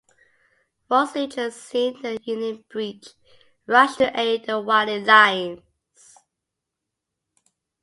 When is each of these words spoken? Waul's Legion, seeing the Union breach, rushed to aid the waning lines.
Waul's 0.89 1.13
Legion, 1.13 1.51
seeing 1.51 2.01
the 2.01 2.19
Union 2.23 2.65
breach, 2.71 3.09
rushed 3.67 3.99
to 3.99 4.19
aid 4.19 4.45
the 4.47 4.59
waning 4.59 5.05
lines. 5.05 5.61